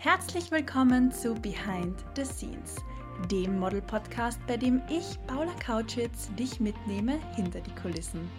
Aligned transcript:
Herzlich 0.00 0.52
willkommen 0.52 1.10
zu 1.10 1.34
Behind 1.34 1.98
the 2.14 2.24
Scenes, 2.24 2.76
dem 3.32 3.58
Model-Podcast, 3.58 4.38
bei 4.46 4.56
dem 4.56 4.80
ich, 4.88 5.18
Paula 5.26 5.52
Kautschitz, 5.54 6.30
dich 6.38 6.60
mitnehme 6.60 7.18
hinter 7.34 7.60
die 7.60 7.74
Kulissen. 7.74 8.30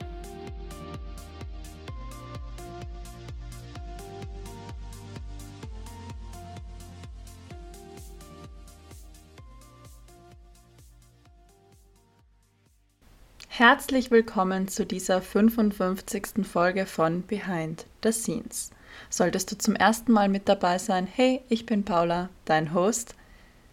Herzlich 13.50 14.12
willkommen 14.12 14.70
zu 14.70 14.86
dieser 14.86 15.22
55. 15.22 16.48
Folge 16.48 16.86
von 16.86 17.24
Behind 17.24 17.86
the 18.02 18.14
Scenes. 18.14 18.72
Solltest 19.10 19.52
du 19.52 19.58
zum 19.58 19.76
ersten 19.76 20.12
Mal 20.12 20.30
mit 20.30 20.50
dabei 20.50 20.78
sein, 20.78 21.08
hey, 21.08 21.42
ich 21.50 21.66
bin 21.66 21.84
Paula, 21.84 22.30
dein 22.46 22.74
Host. 22.74 23.16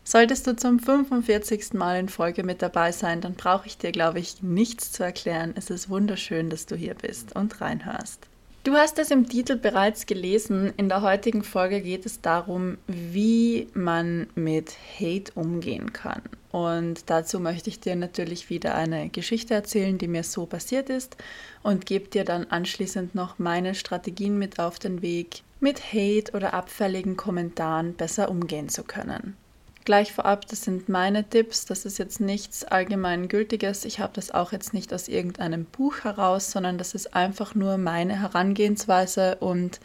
Solltest 0.05 0.47
du 0.47 0.55
zum 0.55 0.79
45. 0.79 1.75
Mal 1.75 1.99
in 1.99 2.09
Folge 2.09 2.45
mit 2.45 2.63
dabei 2.63 2.93
sein, 2.93 3.21
dann 3.21 3.35
brauche 3.35 3.67
ich 3.67 3.77
dir, 3.77 3.91
glaube 3.91 4.21
ich, 4.21 4.43
nichts 4.43 4.93
zu 4.93 5.03
erklären. 5.03 5.53
Es 5.57 5.69
ist 5.69 5.91
wunderschön, 5.91 6.49
dass 6.49 6.67
du 6.67 6.77
hier 6.77 6.95
bist 6.95 7.35
und 7.35 7.61
reinhörst. 7.61 8.29
Du 8.67 8.75
hast 8.75 8.99
es 8.99 9.13
im 9.13 9.29
Titel 9.29 9.57
bereits 9.57 10.07
gelesen. 10.07 10.73
In 10.77 10.89
der 10.89 11.03
heutigen 11.03 11.45
Folge 11.45 11.81
geht 11.81 12.05
es 12.05 12.21
darum, 12.21 12.79
wie 12.89 13.69
man 13.75 14.27
mit 14.35 14.75
Hate 14.99 15.33
umgehen 15.35 15.93
kann. 15.93 16.23
Und 16.57 17.11
dazu 17.11 17.39
möchte 17.39 17.69
ich 17.69 17.81
dir 17.81 17.97
natürlich 17.97 18.49
wieder 18.49 18.75
eine 18.75 19.11
Geschichte 19.11 19.53
erzählen, 19.53 19.99
die 19.99 20.09
mir 20.09 20.23
so 20.25 20.47
passiert 20.47 20.89
ist 20.89 21.19
und 21.63 21.85
gebe 21.85 22.09
dir 22.09 22.25
dann 22.25 22.47
anschließend 22.47 23.15
noch 23.15 23.39
meine 23.39 23.75
Strategien 23.75 24.39
mit 24.39 24.59
auf 24.59 24.79
den 24.79 25.03
Weg, 25.03 25.43
mit 25.61 25.93
Hate 25.93 26.33
oder 26.33 26.55
abfälligen 26.55 27.15
Kommentaren 27.15 27.93
besser 27.93 28.31
umgehen 28.31 28.71
zu 28.71 28.85
können. 28.85 29.37
Gleich 29.85 30.15
vorab, 30.15 30.47
das 30.47 30.63
sind 30.63 30.89
meine 30.89 31.29
Tipps, 31.29 31.67
das 31.67 31.85
ist 31.85 31.99
jetzt 31.99 32.21
nichts 32.21 32.65
allgemeingültiges. 32.65 33.85
Ich 33.85 34.01
habe 34.01 34.15
das 34.15 34.31
auch 34.31 34.53
jetzt 34.53 34.73
nicht 34.73 34.95
aus 34.95 35.09
irgendeinem 35.09 35.67
Buch 35.67 36.05
heraus, 36.05 36.53
sondern 36.53 36.79
das 36.79 36.95
ist 36.95 37.15
einfach 37.15 37.55
nur 37.55 37.77
meine 37.77 38.19
Herangehensweise 38.23 39.37
und 39.41 39.79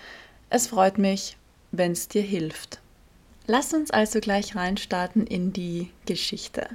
es 0.49 0.67
freut 0.67 0.97
mich, 0.97 1.35
wenn 1.73 1.91
es 1.91 2.07
dir 2.07 2.23
hilft. 2.23 2.80
Lass 3.47 3.73
uns 3.73 3.91
also 3.91 4.19
gleich 4.19 4.55
reinstarten 4.55 5.25
in 5.25 5.51
die 5.51 5.89
Geschichte. 6.05 6.67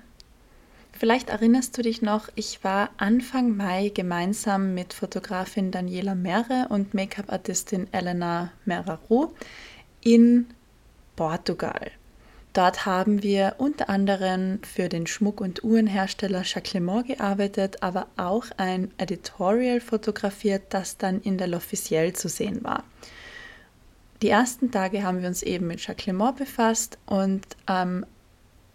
Vielleicht 0.92 1.28
erinnerst 1.28 1.77
du 1.77 1.83
dich 1.83 2.00
noch, 2.00 2.28
ich 2.34 2.64
war 2.64 2.91
Anfang 2.97 3.56
Mai 3.56 3.91
gemeinsam 3.95 4.75
mit 4.75 4.94
Fotografin 4.94 5.70
Daniela 5.70 6.14
Merre 6.14 6.67
und 6.70 6.94
Make-up-Artistin 6.94 7.87
Elena 7.92 8.50
Meraru 8.64 9.28
in 10.00 10.47
Portugal. 11.14 11.91
Dort 12.55 12.87
haben 12.87 13.22
wir 13.22 13.56
unter 13.59 13.91
anderem 13.91 14.61
für 14.62 14.89
den 14.89 15.06
Schmuck- 15.06 15.42
und 15.42 15.62
Uhrenhersteller 15.62 16.42
Jacquelemont 16.42 17.06
gearbeitet, 17.06 17.83
aber 17.83 18.06
auch 18.17 18.47
ein 18.56 18.91
Editorial 18.97 19.81
fotografiert, 19.81 20.62
das 20.70 20.97
dann 20.97 21.20
in 21.20 21.37
der 21.37 21.48
L'Officiel 21.48 22.14
zu 22.14 22.31
sehen 22.31 22.64
war. 22.64 22.84
Die 24.22 24.31
ersten 24.31 24.70
Tage 24.70 25.03
haben 25.03 25.20
wir 25.20 25.28
uns 25.28 25.42
eben 25.42 25.67
mit 25.67 25.86
Jacquelemont 25.86 26.36
befasst 26.36 26.98
und 27.06 27.45
am 27.67 28.06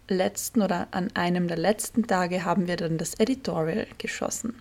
letzten 0.08 0.62
oder 0.62 0.88
an 0.90 1.10
einem 1.14 1.48
der 1.48 1.56
letzten 1.56 2.06
Tage 2.06 2.44
haben 2.44 2.68
wir 2.68 2.76
dann 2.76 2.98
das 2.98 3.14
Editorial 3.14 3.86
geschossen. 3.98 4.54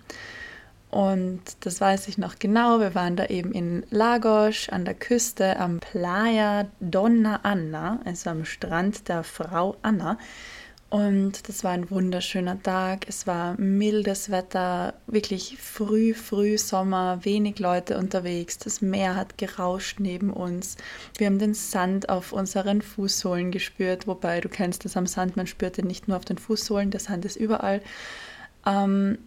Und 0.89 1.41
das 1.61 1.79
weiß 1.79 2.09
ich 2.09 2.17
noch 2.17 2.37
genau. 2.37 2.81
Wir 2.81 2.95
waren 2.95 3.15
da 3.15 3.27
eben 3.27 3.53
in 3.53 3.85
Lagos 3.91 4.67
an 4.67 4.83
der 4.83 4.93
Küste 4.93 5.57
am 5.57 5.79
Playa 5.79 6.67
Donna 6.81 7.39
Anna, 7.43 8.01
also 8.03 8.29
am 8.29 8.43
Strand 8.43 9.07
der 9.07 9.23
Frau 9.23 9.77
Anna. 9.83 10.17
Und 10.91 11.47
das 11.47 11.63
war 11.63 11.71
ein 11.71 11.89
wunderschöner 11.89 12.61
Tag. 12.61 13.05
Es 13.07 13.25
war 13.25 13.57
mildes 13.57 14.29
Wetter, 14.29 14.93
wirklich 15.07 15.57
früh, 15.57 16.13
früh 16.13 16.57
Sommer, 16.57 17.23
wenig 17.23 17.59
Leute 17.59 17.97
unterwegs. 17.97 18.57
Das 18.57 18.81
Meer 18.81 19.15
hat 19.15 19.37
gerauscht 19.37 20.01
neben 20.01 20.33
uns. 20.33 20.75
Wir 21.17 21.27
haben 21.27 21.39
den 21.39 21.53
Sand 21.53 22.09
auf 22.09 22.33
unseren 22.33 22.81
Fußsohlen 22.81 23.51
gespürt, 23.51 24.05
wobei 24.05 24.41
du 24.41 24.49
kennst 24.49 24.83
das 24.83 24.97
am 24.97 25.07
Sand, 25.07 25.37
man 25.37 25.47
spürt 25.47 25.77
den 25.77 25.87
nicht 25.87 26.09
nur 26.09 26.17
auf 26.17 26.25
den 26.25 26.37
Fußsohlen, 26.37 26.91
der 26.91 26.99
Sand 26.99 27.23
ist 27.23 27.37
überall. 27.37 27.81
Ähm, 28.65 29.17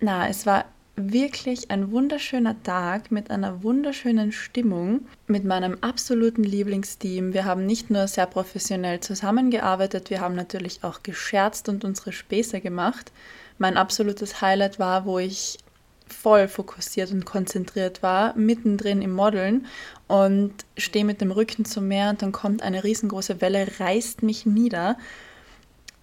na, 0.00 0.28
es 0.28 0.44
war 0.44 0.66
wirklich 0.96 1.70
ein 1.70 1.90
wunderschöner 1.90 2.62
Tag 2.62 3.10
mit 3.10 3.30
einer 3.30 3.62
wunderschönen 3.62 4.30
Stimmung, 4.30 5.06
mit 5.26 5.44
meinem 5.44 5.78
absoluten 5.80 6.44
Lieblingsteam. 6.44 7.32
Wir 7.32 7.44
haben 7.44 7.66
nicht 7.66 7.90
nur 7.90 8.06
sehr 8.06 8.26
professionell 8.26 9.00
zusammengearbeitet, 9.00 10.10
wir 10.10 10.20
haben 10.20 10.36
natürlich 10.36 10.84
auch 10.84 11.02
gescherzt 11.02 11.68
und 11.68 11.84
unsere 11.84 12.12
Späße 12.12 12.60
gemacht. 12.60 13.10
Mein 13.58 13.76
absolutes 13.76 14.40
Highlight 14.40 14.78
war, 14.78 15.04
wo 15.04 15.18
ich 15.18 15.58
voll 16.06 16.48
fokussiert 16.48 17.10
und 17.10 17.24
konzentriert 17.24 18.02
war, 18.02 18.36
mittendrin 18.36 19.02
im 19.02 19.12
Modeln 19.12 19.66
und 20.06 20.52
stehe 20.76 21.04
mit 21.04 21.20
dem 21.20 21.32
Rücken 21.32 21.64
zum 21.64 21.88
Meer 21.88 22.10
und 22.10 22.22
dann 22.22 22.32
kommt 22.32 22.62
eine 22.62 22.84
riesengroße 22.84 23.40
Welle, 23.40 23.66
reißt 23.80 24.22
mich 24.22 24.46
nieder. 24.46 24.96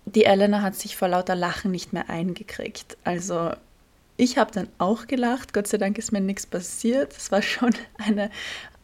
Die 0.06 0.26
Elena 0.26 0.62
hat 0.62 0.76
sich 0.76 0.98
vor 0.98 1.08
lauter 1.08 1.36
Lachen 1.36 1.72
nicht 1.72 1.94
mehr 1.94 2.10
eingekriegt. 2.10 2.98
Also 3.04 3.52
ich 4.22 4.38
habe 4.38 4.52
dann 4.52 4.68
auch 4.78 5.08
gelacht. 5.08 5.52
Gott 5.52 5.66
sei 5.66 5.80
Dank 5.80 5.98
ist 5.98 6.12
mir 6.12 6.22
nichts 6.22 6.46
passiert. 6.46 7.18
Es 7.18 7.32
war 7.32 7.42
schon 7.42 7.74
eine 7.98 8.30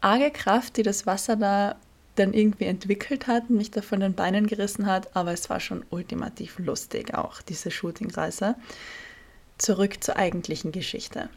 arge 0.00 0.32
Kraft, 0.32 0.76
die 0.76 0.82
das 0.82 1.06
Wasser 1.06 1.36
da 1.36 1.76
dann 2.16 2.34
irgendwie 2.34 2.64
entwickelt 2.64 3.28
hat, 3.28 3.48
mich 3.48 3.70
da 3.70 3.80
von 3.80 4.00
den 4.00 4.14
Beinen 4.14 4.48
gerissen 4.48 4.86
hat. 4.86 5.14
Aber 5.14 5.32
es 5.32 5.48
war 5.48 5.60
schon 5.60 5.84
ultimativ 5.90 6.58
lustig 6.58 7.14
auch, 7.14 7.40
diese 7.40 7.70
Shootingreise. 7.70 8.56
Zurück 9.58 10.02
zur 10.02 10.16
eigentlichen 10.16 10.72
Geschichte. 10.72 11.28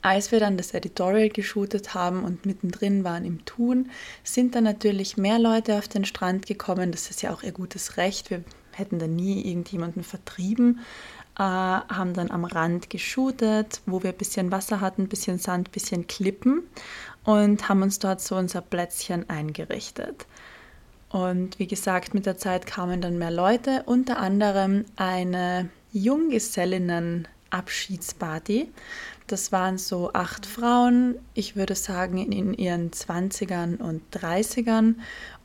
Als 0.00 0.32
wir 0.32 0.40
dann 0.40 0.56
das 0.56 0.72
Editorial 0.72 1.28
geshootet 1.28 1.92
haben 1.92 2.24
und 2.24 2.46
mittendrin 2.46 3.04
waren 3.04 3.26
im 3.26 3.44
Tun, 3.44 3.90
sind 4.24 4.54
dann 4.54 4.64
natürlich 4.64 5.18
mehr 5.18 5.38
Leute 5.38 5.76
auf 5.76 5.88
den 5.88 6.06
Strand 6.06 6.46
gekommen. 6.46 6.90
Das 6.90 7.10
ist 7.10 7.20
ja 7.20 7.34
auch 7.34 7.42
ihr 7.42 7.52
gutes 7.52 7.98
Recht. 7.98 8.30
Wir 8.30 8.42
hätten 8.72 8.98
da 8.98 9.06
nie 9.06 9.46
irgendjemanden 9.46 10.04
vertrieben 10.04 10.80
äh, 11.40 11.42
haben 11.42 12.12
dann 12.12 12.30
am 12.30 12.44
Rand 12.44 12.90
geshootet, 12.90 13.80
wo 13.86 14.02
wir 14.02 14.10
ein 14.10 14.18
bisschen 14.18 14.52
Wasser 14.52 14.82
hatten, 14.82 15.04
ein 15.04 15.08
bisschen 15.08 15.38
Sand, 15.38 15.68
ein 15.68 15.72
bisschen 15.72 16.06
Klippen 16.06 16.64
und 17.24 17.66
haben 17.66 17.80
uns 17.80 17.98
dort 17.98 18.20
so 18.20 18.36
unser 18.36 18.60
Plätzchen 18.60 19.26
eingerichtet. 19.30 20.26
Und 21.08 21.58
wie 21.58 21.66
gesagt, 21.66 22.12
mit 22.12 22.26
der 22.26 22.36
Zeit 22.36 22.66
kamen 22.66 23.00
dann 23.00 23.16
mehr 23.16 23.30
Leute, 23.30 23.84
unter 23.86 24.18
anderem 24.18 24.84
eine 24.96 25.70
Junggesellinnen-Abschiedsparty. 25.92 28.70
Das 29.26 29.50
waren 29.50 29.78
so 29.78 30.12
acht 30.12 30.44
Frauen, 30.44 31.14
ich 31.32 31.56
würde 31.56 31.74
sagen 31.74 32.18
in 32.18 32.52
ihren 32.52 32.90
20ern 32.90 33.78
und 33.78 34.02
30ern. 34.14 34.96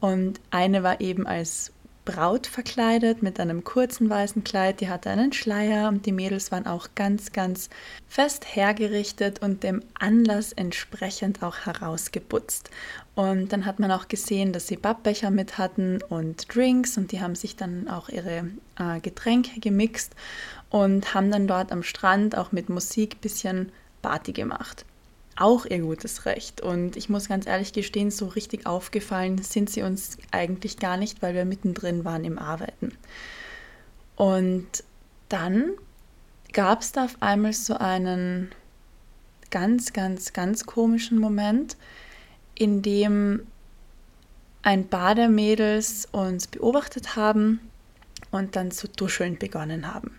Und 0.01 0.41
eine 0.51 0.83
war 0.83 0.99
eben 0.99 1.25
als 1.25 1.71
Braut 2.05 2.45
verkleidet 2.45 3.23
mit 3.23 3.39
einem 3.39 3.63
kurzen 3.63 4.09
weißen 4.09 4.43
Kleid, 4.43 4.79
die 4.79 4.89
hatte 4.89 5.09
einen 5.09 5.33
Schleier 5.33 5.89
und 5.89 6.05
die 6.05 6.11
Mädels 6.11 6.51
waren 6.51 6.67
auch 6.67 6.89
ganz, 6.93 7.31
ganz 7.31 7.69
fest 8.07 8.55
hergerichtet 8.55 9.41
und 9.41 9.63
dem 9.63 9.81
Anlass 9.99 10.53
entsprechend 10.53 11.41
auch 11.41 11.65
herausgeputzt. 11.65 12.69
Und 13.15 13.51
dann 13.51 13.65
hat 13.65 13.79
man 13.79 13.91
auch 13.91 14.07
gesehen, 14.07 14.53
dass 14.53 14.67
sie 14.67 14.77
Backbecher 14.77 15.31
mit 15.31 15.57
hatten 15.57 16.01
und 16.03 16.53
Drinks 16.53 16.97
und 16.97 17.11
die 17.11 17.21
haben 17.21 17.35
sich 17.35 17.55
dann 17.55 17.87
auch 17.87 18.09
ihre 18.09 18.51
äh, 18.77 18.99
Getränke 19.01 19.59
gemixt 19.59 20.13
und 20.69 21.15
haben 21.15 21.31
dann 21.31 21.47
dort 21.47 21.71
am 21.71 21.81
Strand 21.81 22.37
auch 22.37 22.51
mit 22.51 22.69
Musik 22.69 23.15
ein 23.15 23.21
bisschen 23.21 23.71
Party 24.01 24.31
gemacht 24.31 24.85
auch 25.35 25.65
ihr 25.65 25.79
gutes 25.79 26.25
Recht. 26.25 26.61
Und 26.61 26.95
ich 26.95 27.09
muss 27.09 27.27
ganz 27.27 27.45
ehrlich 27.45 27.73
gestehen, 27.73 28.11
so 28.11 28.27
richtig 28.27 28.65
aufgefallen 28.65 29.41
sind 29.41 29.69
sie 29.69 29.81
uns 29.81 30.17
eigentlich 30.31 30.77
gar 30.77 30.97
nicht, 30.97 31.21
weil 31.21 31.33
wir 31.33 31.45
mittendrin 31.45 32.05
waren 32.05 32.23
im 32.23 32.39
Arbeiten. 32.39 32.93
Und 34.15 34.83
dann 35.29 35.71
gab 36.53 36.81
es 36.81 36.91
da 36.93 37.05
auf 37.05 37.17
einmal 37.21 37.53
so 37.53 37.75
einen 37.75 38.51
ganz, 39.51 39.93
ganz, 39.93 40.33
ganz 40.33 40.65
komischen 40.65 41.19
Moment, 41.19 41.75
in 42.55 42.81
dem 42.81 43.45
ein 44.61 44.87
paar 44.87 45.15
der 45.15 45.29
Mädels 45.29 46.07
uns 46.11 46.47
beobachtet 46.47 47.15
haben 47.15 47.59
und 48.31 48.55
dann 48.55 48.71
zu 48.71 48.87
duscheln 48.87 49.37
begonnen 49.37 49.93
haben. 49.93 50.17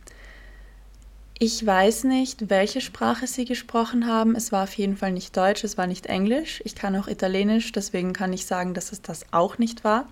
Ich 1.39 1.67
weiß 1.67 2.05
nicht, 2.05 2.49
welche 2.49 2.81
Sprache 2.81 3.27
sie 3.27 3.45
gesprochen 3.45 4.07
haben. 4.07 4.35
Es 4.35 4.53
war 4.53 4.63
auf 4.65 4.73
jeden 4.73 4.97
Fall 4.97 5.13
nicht 5.13 5.37
Deutsch, 5.37 5.65
es 5.65 5.77
war 5.77 5.87
nicht 5.87 6.07
Englisch. 6.07 6.63
Ich 6.65 6.75
kann 6.75 6.97
auch 6.97 7.09
Italienisch, 7.09 7.73
deswegen 7.73 8.15
kann 8.15 8.33
ich 8.33 8.47
sagen, 8.47 8.73
dass 8.73 8.91
es 8.91 9.03
das 9.03 9.27
auch 9.33 9.59
nicht 9.59 9.85
war. 9.85 10.09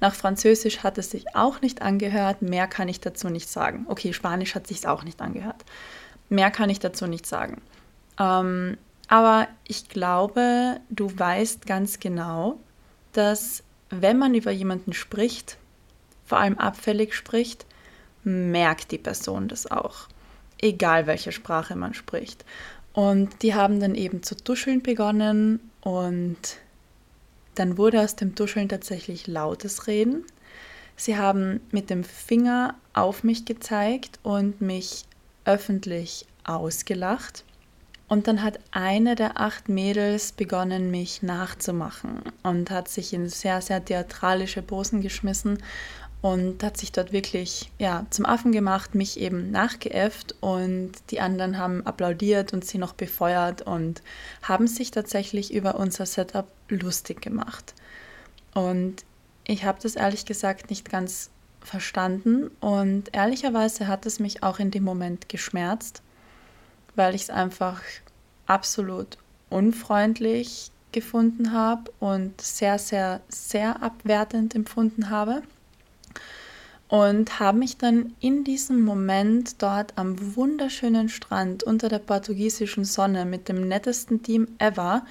Nach 0.00 0.14
Französisch 0.14 0.84
hat 0.84 0.96
es 0.96 1.10
sich 1.10 1.34
auch 1.34 1.62
nicht 1.62 1.82
angehört. 1.82 2.42
Mehr 2.42 2.68
kann 2.68 2.88
ich 2.88 3.00
dazu 3.00 3.28
nicht 3.28 3.48
sagen. 3.48 3.86
Okay, 3.88 4.12
Spanisch 4.12 4.54
hat 4.54 4.68
sich 4.68 4.86
auch 4.86 5.02
nicht 5.02 5.20
angehört. 5.20 5.64
Mehr 6.28 6.52
kann 6.52 6.70
ich 6.70 6.78
dazu 6.78 7.08
nicht 7.08 7.26
sagen. 7.26 7.60
Ähm, 8.20 8.78
aber 9.08 9.48
ich 9.66 9.88
glaube, 9.88 10.78
du 10.90 11.10
weißt 11.18 11.66
ganz 11.66 11.98
genau, 11.98 12.56
dass 13.14 13.64
wenn 13.90 14.16
man 14.16 14.32
über 14.32 14.52
jemanden 14.52 14.92
spricht, 14.92 15.58
vor 16.24 16.38
allem 16.38 16.56
abfällig 16.56 17.14
spricht, 17.14 17.66
merkt 18.22 18.92
die 18.92 18.98
Person 18.98 19.48
das 19.48 19.68
auch. 19.68 20.06
Egal 20.60 21.06
welche 21.06 21.32
Sprache 21.32 21.76
man 21.76 21.94
spricht. 21.94 22.44
Und 22.92 23.42
die 23.42 23.54
haben 23.54 23.80
dann 23.80 23.94
eben 23.94 24.22
zu 24.22 24.36
tuscheln 24.36 24.82
begonnen 24.82 25.60
und 25.82 26.38
dann 27.54 27.78
wurde 27.78 28.00
aus 28.00 28.16
dem 28.16 28.34
Tuscheln 28.34 28.68
tatsächlich 28.68 29.26
lautes 29.26 29.86
Reden. 29.86 30.24
Sie 30.96 31.16
haben 31.16 31.60
mit 31.70 31.90
dem 31.90 32.02
Finger 32.02 32.74
auf 32.92 33.22
mich 33.22 33.44
gezeigt 33.44 34.18
und 34.22 34.60
mich 34.60 35.04
öffentlich 35.44 36.26
ausgelacht. 36.44 37.44
Und 38.08 38.26
dann 38.26 38.42
hat 38.42 38.58
eine 38.70 39.14
der 39.14 39.38
acht 39.38 39.68
Mädels 39.68 40.32
begonnen, 40.32 40.90
mich 40.90 41.22
nachzumachen 41.22 42.22
und 42.42 42.70
hat 42.70 42.88
sich 42.88 43.12
in 43.12 43.28
sehr, 43.28 43.60
sehr 43.60 43.84
theatralische 43.84 44.62
Posen 44.62 45.02
geschmissen 45.02 45.58
und 46.20 46.62
hat 46.64 46.76
sich 46.76 46.90
dort 46.90 47.12
wirklich 47.12 47.70
ja, 47.78 48.06
zum 48.10 48.26
Affen 48.26 48.50
gemacht, 48.50 48.94
mich 48.94 49.20
eben 49.20 49.50
nachgeäfft 49.50 50.34
und 50.40 50.92
die 51.10 51.20
anderen 51.20 51.58
haben 51.58 51.86
applaudiert 51.86 52.52
und 52.52 52.64
sie 52.64 52.78
noch 52.78 52.92
befeuert 52.92 53.62
und 53.62 54.02
haben 54.42 54.66
sich 54.66 54.90
tatsächlich 54.90 55.52
über 55.54 55.76
unser 55.76 56.06
Setup 56.06 56.50
lustig 56.68 57.22
gemacht. 57.22 57.74
Und 58.52 59.04
ich 59.46 59.64
habe 59.64 59.78
das 59.80 59.94
ehrlich 59.94 60.26
gesagt 60.26 60.70
nicht 60.70 60.90
ganz 60.90 61.30
verstanden 61.60 62.48
und 62.60 63.14
ehrlicherweise 63.14 63.86
hat 63.86 64.04
es 64.06 64.18
mich 64.18 64.42
auch 64.42 64.58
in 64.58 64.70
dem 64.70 64.84
Moment 64.84 65.28
geschmerzt, 65.28 66.02
weil 66.96 67.14
ich 67.14 67.22
es 67.22 67.30
einfach 67.30 67.80
absolut 68.46 69.18
unfreundlich 69.50 70.72
gefunden 70.90 71.52
habe 71.52 71.92
und 72.00 72.40
sehr, 72.40 72.78
sehr, 72.78 73.20
sehr 73.28 73.82
abwertend 73.82 74.54
empfunden 74.54 75.10
habe 75.10 75.42
und 76.88 77.38
habe 77.38 77.58
mich 77.58 77.76
dann 77.76 78.14
in 78.18 78.44
diesem 78.44 78.82
Moment 78.82 79.62
dort 79.62 79.92
am 79.96 80.36
wunderschönen 80.36 81.10
Strand 81.10 81.62
unter 81.62 81.88
der 81.88 81.98
portugiesischen 81.98 82.84
Sonne 82.84 83.26
mit 83.26 83.48
dem 83.48 83.68
nettesten 83.68 84.22
Team 84.22 84.48
ever 84.58 85.04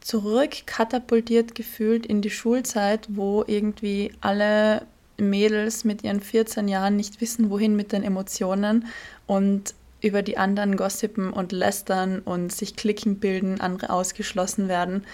zurückkatapultiert 0.00 1.54
gefühlt 1.54 2.04
in 2.04 2.20
die 2.20 2.30
Schulzeit, 2.30 3.06
wo 3.08 3.44
irgendwie 3.46 4.12
alle 4.20 4.84
Mädels 5.18 5.84
mit 5.84 6.02
ihren 6.02 6.20
14 6.20 6.66
Jahren 6.66 6.96
nicht 6.96 7.20
wissen, 7.20 7.50
wohin 7.50 7.76
mit 7.76 7.92
den 7.92 8.02
Emotionen 8.02 8.86
und 9.28 9.74
über 10.00 10.22
die 10.22 10.36
anderen 10.36 10.76
gossipen 10.76 11.32
und 11.32 11.52
lästern 11.52 12.18
und 12.18 12.50
sich 12.50 12.74
Klicken 12.74 13.20
bilden, 13.20 13.60
andere 13.60 13.90
ausgeschlossen 13.90 14.66
werden 14.66 15.04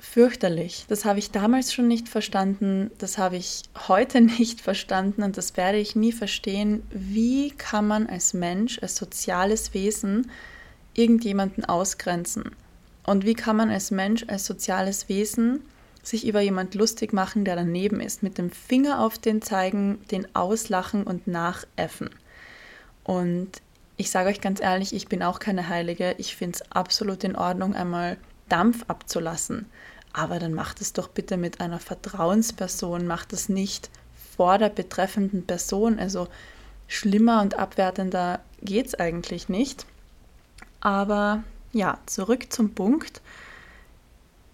fürchterlich. 0.00 0.86
Das 0.88 1.04
habe 1.04 1.18
ich 1.18 1.30
damals 1.30 1.72
schon 1.72 1.88
nicht 1.88 2.08
verstanden, 2.08 2.90
das 2.98 3.18
habe 3.18 3.36
ich 3.36 3.62
heute 3.88 4.20
nicht 4.38 4.60
verstanden 4.60 5.22
und 5.22 5.36
das 5.36 5.56
werde 5.56 5.78
ich 5.78 5.96
nie 5.96 6.12
verstehen. 6.12 6.82
Wie 6.90 7.50
kann 7.50 7.86
man 7.86 8.06
als 8.06 8.34
Mensch, 8.34 8.78
als 8.82 8.96
soziales 8.96 9.74
Wesen 9.74 10.30
irgendjemanden 10.94 11.64
ausgrenzen? 11.64 12.50
Und 13.04 13.24
wie 13.24 13.34
kann 13.34 13.56
man 13.56 13.70
als 13.70 13.90
Mensch, 13.90 14.24
als 14.28 14.46
soziales 14.46 15.08
Wesen 15.08 15.62
sich 16.02 16.26
über 16.26 16.40
jemand 16.40 16.74
lustig 16.74 17.12
machen, 17.12 17.44
der 17.44 17.56
daneben 17.56 18.00
ist, 18.00 18.22
mit 18.22 18.38
dem 18.38 18.50
Finger 18.50 19.00
auf 19.00 19.18
den 19.18 19.42
zeigen, 19.42 19.98
den 20.10 20.34
auslachen 20.34 21.04
und 21.04 21.26
nachäffen? 21.26 22.10
Und 23.04 23.50
ich 23.96 24.10
sage 24.10 24.30
euch 24.30 24.40
ganz 24.40 24.60
ehrlich, 24.60 24.94
ich 24.94 25.08
bin 25.08 25.22
auch 25.22 25.40
keine 25.40 25.68
Heilige. 25.68 26.14
Ich 26.18 26.36
finde 26.36 26.56
es 26.56 26.72
absolut 26.72 27.22
in 27.24 27.36
Ordnung, 27.36 27.74
einmal 27.74 28.16
Dampf 28.50 28.84
abzulassen. 28.88 29.66
Aber 30.12 30.38
dann 30.38 30.54
macht 30.54 30.80
es 30.80 30.92
doch 30.92 31.08
bitte 31.08 31.36
mit 31.36 31.60
einer 31.60 31.78
Vertrauensperson, 31.78 33.06
macht 33.06 33.32
es 33.32 33.48
nicht 33.48 33.90
vor 34.36 34.58
der 34.58 34.70
betreffenden 34.70 35.46
Person. 35.46 35.98
Also 35.98 36.28
schlimmer 36.88 37.40
und 37.40 37.58
abwertender 37.58 38.40
geht 38.62 38.88
es 38.88 38.94
eigentlich 38.94 39.48
nicht. 39.48 39.86
Aber 40.80 41.44
ja, 41.72 41.98
zurück 42.06 42.52
zum 42.52 42.74
Punkt. 42.74 43.22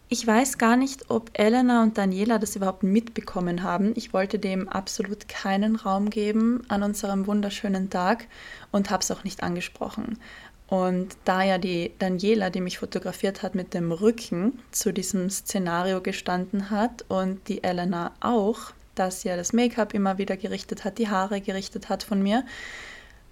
Ich 0.08 0.24
weiß 0.24 0.58
gar 0.58 0.76
nicht, 0.76 1.10
ob 1.10 1.30
Elena 1.32 1.82
und 1.82 1.98
Daniela 1.98 2.38
das 2.38 2.54
überhaupt 2.54 2.84
mitbekommen 2.84 3.64
haben. 3.64 3.92
Ich 3.96 4.12
wollte 4.12 4.38
dem 4.38 4.68
absolut 4.68 5.28
keinen 5.28 5.74
Raum 5.74 6.10
geben 6.10 6.62
an 6.68 6.84
unserem 6.84 7.26
wunderschönen 7.26 7.90
Tag 7.90 8.28
und 8.70 8.90
habe 8.90 9.02
es 9.02 9.10
auch 9.10 9.24
nicht 9.24 9.42
angesprochen. 9.42 10.18
Und 10.68 11.16
da 11.24 11.44
ja 11.44 11.58
die 11.58 11.92
Daniela, 11.98 12.50
die 12.50 12.60
mich 12.60 12.78
fotografiert 12.78 13.42
hat, 13.42 13.54
mit 13.54 13.72
dem 13.72 13.92
Rücken 13.92 14.60
zu 14.72 14.92
diesem 14.92 15.30
Szenario 15.30 16.00
gestanden 16.00 16.70
hat 16.70 17.04
und 17.08 17.46
die 17.48 17.62
Elena 17.62 18.12
auch, 18.20 18.72
dass 18.96 19.20
sie 19.20 19.28
ja 19.28 19.36
das 19.36 19.52
Make-up 19.52 19.94
immer 19.94 20.18
wieder 20.18 20.36
gerichtet 20.36 20.84
hat, 20.84 20.98
die 20.98 21.08
Haare 21.08 21.40
gerichtet 21.40 21.88
hat 21.88 22.02
von 22.02 22.20
mir, 22.20 22.44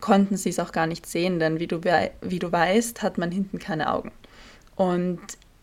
konnten 0.00 0.36
sie 0.36 0.50
es 0.50 0.60
auch 0.60 0.70
gar 0.70 0.86
nicht 0.86 1.06
sehen, 1.06 1.40
denn 1.40 1.58
wie 1.58 1.66
du, 1.66 1.80
wie 2.20 2.38
du 2.38 2.52
weißt, 2.52 3.02
hat 3.02 3.18
man 3.18 3.32
hinten 3.32 3.58
keine 3.58 3.92
Augen. 3.92 4.12
Und 4.76 5.20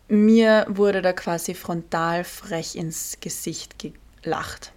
mir 0.10 0.66
wurde 0.68 1.02
da 1.02 1.14
quasi 1.14 1.54
frontal 1.54 2.26
frech 2.26 2.76
ins 2.76 3.18
Gesicht 3.22 3.76
gelacht. 4.24 4.74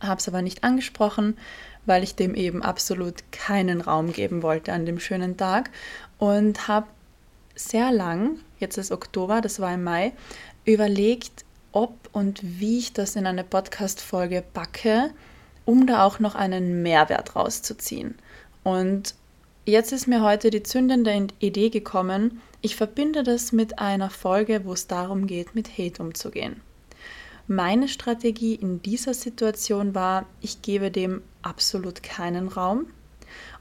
Habe 0.00 0.20
es 0.20 0.28
aber 0.28 0.40
nicht 0.40 0.64
angesprochen, 0.64 1.36
weil 1.86 2.02
ich 2.02 2.14
dem 2.14 2.34
eben 2.34 2.62
absolut 2.62 3.22
keinen 3.32 3.80
Raum 3.80 4.12
geben 4.12 4.42
wollte 4.42 4.72
an 4.72 4.86
dem 4.86 5.00
schönen 5.00 5.36
Tag 5.36 5.70
und 6.18 6.68
habe 6.68 6.86
sehr 7.54 7.92
lang, 7.92 8.38
jetzt 8.58 8.78
ist 8.78 8.92
Oktober, 8.92 9.40
das 9.40 9.60
war 9.60 9.74
im 9.74 9.84
Mai, 9.84 10.12
überlegt, 10.64 11.44
ob 11.72 11.92
und 12.12 12.40
wie 12.42 12.78
ich 12.78 12.92
das 12.92 13.16
in 13.16 13.26
eine 13.26 13.44
Podcast-Folge 13.44 14.42
packe, 14.52 15.10
um 15.64 15.86
da 15.86 16.04
auch 16.04 16.18
noch 16.18 16.34
einen 16.34 16.82
Mehrwert 16.82 17.34
rauszuziehen. 17.34 18.16
Und 18.62 19.14
jetzt 19.64 19.92
ist 19.92 20.06
mir 20.06 20.22
heute 20.22 20.50
die 20.50 20.62
zündende 20.62 21.28
Idee 21.38 21.70
gekommen, 21.70 22.40
ich 22.60 22.76
verbinde 22.76 23.24
das 23.24 23.50
mit 23.50 23.80
einer 23.80 24.08
Folge, 24.08 24.64
wo 24.64 24.72
es 24.72 24.86
darum 24.86 25.26
geht, 25.26 25.54
mit 25.54 25.78
Hate 25.78 26.00
umzugehen. 26.00 26.60
Meine 27.46 27.88
Strategie 27.88 28.54
in 28.54 28.82
dieser 28.82 29.14
Situation 29.14 29.94
war, 29.94 30.26
ich 30.40 30.62
gebe 30.62 30.90
dem 30.90 31.22
absolut 31.42 32.02
keinen 32.02 32.48
Raum 32.48 32.86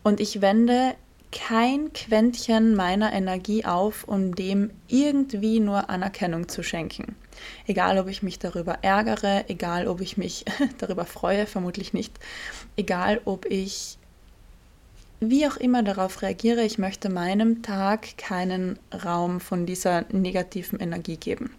und 0.03 0.19
ich 0.19 0.41
wende 0.41 0.95
kein 1.31 1.93
Quäntchen 1.93 2.75
meiner 2.75 3.13
Energie 3.13 3.65
auf, 3.65 4.03
um 4.03 4.35
dem 4.35 4.69
irgendwie 4.87 5.59
nur 5.59 5.89
Anerkennung 5.89 6.49
zu 6.49 6.61
schenken. 6.61 7.15
Egal, 7.65 7.97
ob 7.97 8.07
ich 8.07 8.21
mich 8.21 8.37
darüber 8.37 8.79
ärgere, 8.81 9.45
egal, 9.47 9.87
ob 9.87 10.01
ich 10.01 10.17
mich 10.17 10.45
darüber 10.77 11.05
freue, 11.05 11.47
vermutlich 11.47 11.93
nicht, 11.93 12.19
egal, 12.75 13.21
ob 13.25 13.45
ich 13.45 13.97
wie 15.21 15.47
auch 15.47 15.57
immer 15.57 15.83
darauf 15.83 16.21
reagiere, 16.21 16.63
ich 16.63 16.77
möchte 16.77 17.09
meinem 17.09 17.61
Tag 17.61 18.17
keinen 18.17 18.79
Raum 19.05 19.39
von 19.39 19.65
dieser 19.65 20.05
negativen 20.11 20.79
Energie 20.79 21.17
geben. 21.17 21.51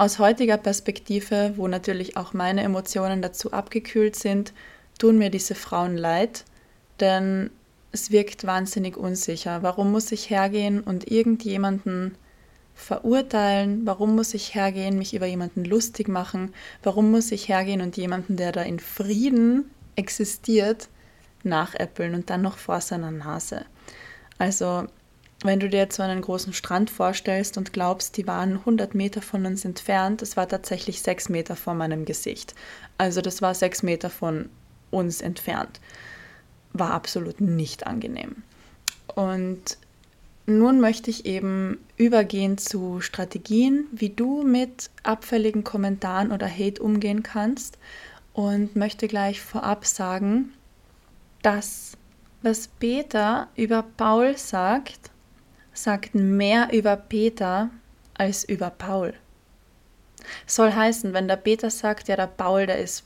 Aus 0.00 0.18
heutiger 0.18 0.56
Perspektive, 0.56 1.52
wo 1.56 1.68
natürlich 1.68 2.16
auch 2.16 2.32
meine 2.32 2.62
Emotionen 2.62 3.20
dazu 3.20 3.52
abgekühlt 3.52 4.16
sind, 4.16 4.54
tun 4.98 5.18
mir 5.18 5.28
diese 5.28 5.54
Frauen 5.54 5.94
leid, 5.94 6.46
denn 7.00 7.50
es 7.92 8.10
wirkt 8.10 8.46
wahnsinnig 8.46 8.96
unsicher. 8.96 9.62
Warum 9.62 9.92
muss 9.92 10.10
ich 10.10 10.30
hergehen 10.30 10.80
und 10.80 11.10
irgendjemanden 11.12 12.14
verurteilen? 12.74 13.82
Warum 13.84 14.16
muss 14.16 14.32
ich 14.32 14.54
hergehen, 14.54 14.96
mich 14.96 15.12
über 15.12 15.26
jemanden 15.26 15.66
lustig 15.66 16.08
machen? 16.08 16.54
Warum 16.82 17.10
muss 17.10 17.30
ich 17.30 17.50
hergehen 17.50 17.82
und 17.82 17.98
jemanden, 17.98 18.38
der 18.38 18.52
da 18.52 18.62
in 18.62 18.78
Frieden 18.78 19.70
existiert, 19.96 20.88
nachäppeln 21.42 22.14
und 22.14 22.30
dann 22.30 22.40
noch 22.40 22.56
vor 22.56 22.80
seiner 22.80 23.10
Nase? 23.10 23.66
Also 24.38 24.86
wenn 25.42 25.60
du 25.60 25.68
dir 25.68 25.78
jetzt 25.78 25.96
so 25.96 26.02
einen 26.02 26.20
großen 26.20 26.52
Strand 26.52 26.90
vorstellst 26.90 27.56
und 27.56 27.72
glaubst, 27.72 28.16
die 28.16 28.26
waren 28.26 28.58
100 28.58 28.94
Meter 28.94 29.22
von 29.22 29.46
uns 29.46 29.64
entfernt, 29.64 30.20
das 30.22 30.36
war 30.36 30.46
tatsächlich 30.48 31.00
sechs 31.00 31.28
Meter 31.28 31.56
vor 31.56 31.74
meinem 31.74 32.04
Gesicht. 32.04 32.54
Also 32.98 33.20
das 33.20 33.40
war 33.40 33.54
sechs 33.54 33.82
Meter 33.82 34.10
von 34.10 34.50
uns 34.90 35.20
entfernt. 35.22 35.80
War 36.72 36.92
absolut 36.92 37.40
nicht 37.40 37.86
angenehm. 37.86 38.42
Und 39.14 39.78
nun 40.46 40.80
möchte 40.80 41.10
ich 41.10 41.26
eben 41.26 41.78
übergehen 41.96 42.58
zu 42.58 43.00
Strategien, 43.00 43.86
wie 43.92 44.10
du 44.10 44.42
mit 44.42 44.90
abfälligen 45.02 45.64
Kommentaren 45.64 46.32
oder 46.32 46.48
Hate 46.48 46.82
umgehen 46.82 47.22
kannst 47.22 47.78
und 48.32 48.76
möchte 48.76 49.08
gleich 49.08 49.40
vorab 49.40 49.86
sagen, 49.86 50.52
dass 51.42 51.96
was 52.42 52.68
Peter 52.68 53.48
über 53.54 53.84
Paul 53.96 54.36
sagt, 54.36 55.10
sagt 55.72 56.14
mehr 56.14 56.72
über 56.72 56.96
Peter 56.96 57.70
als 58.14 58.44
über 58.44 58.70
Paul. 58.70 59.14
Soll 60.46 60.72
heißen, 60.72 61.12
wenn 61.14 61.28
der 61.28 61.36
Peter 61.36 61.70
sagt, 61.70 62.08
ja, 62.08 62.16
der 62.16 62.26
Paul, 62.26 62.66
der 62.66 62.78
ist 62.78 63.04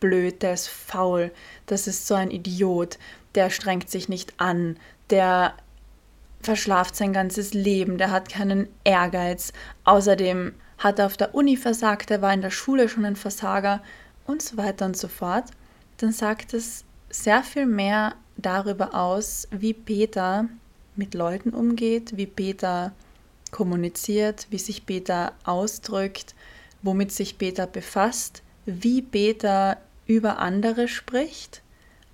blöd, 0.00 0.42
der 0.42 0.54
ist 0.54 0.68
faul, 0.68 1.30
das 1.66 1.86
ist 1.86 2.06
so 2.06 2.14
ein 2.14 2.30
Idiot, 2.30 2.98
der 3.34 3.50
strengt 3.50 3.90
sich 3.90 4.08
nicht 4.08 4.34
an, 4.38 4.76
der 5.10 5.54
verschlaft 6.42 6.94
sein 6.94 7.12
ganzes 7.12 7.54
Leben, 7.54 7.98
der 7.98 8.10
hat 8.10 8.28
keinen 8.28 8.68
Ehrgeiz, 8.84 9.52
außerdem 9.84 10.54
hat 10.78 11.00
auf 11.00 11.16
der 11.16 11.34
Uni 11.34 11.56
versagt, 11.56 12.10
er 12.10 12.22
war 12.22 12.34
in 12.34 12.42
der 12.42 12.50
Schule 12.50 12.88
schon 12.88 13.04
ein 13.04 13.16
Versager 13.16 13.82
und 14.26 14.42
so 14.42 14.56
weiter 14.56 14.84
und 14.84 14.96
so 14.96 15.08
fort, 15.08 15.44
dann 15.98 16.12
sagt 16.12 16.52
es 16.54 16.84
sehr 17.08 17.42
viel 17.42 17.66
mehr 17.66 18.14
darüber 18.36 18.94
aus, 18.94 19.48
wie 19.50 19.72
Peter 19.72 20.48
mit 20.96 21.14
Leuten 21.14 21.50
umgeht, 21.50 22.16
wie 22.16 22.26
Peter 22.26 22.92
kommuniziert, 23.50 24.46
wie 24.50 24.58
sich 24.58 24.86
Peter 24.86 25.32
ausdrückt, 25.44 26.34
womit 26.82 27.12
sich 27.12 27.38
Peter 27.38 27.66
befasst, 27.66 28.42
wie 28.66 29.02
Peter 29.02 29.78
über 30.06 30.38
andere 30.38 30.88
spricht, 30.88 31.62